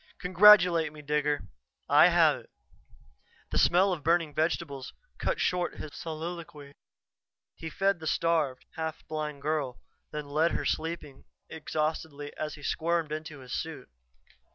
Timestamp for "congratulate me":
0.19-1.03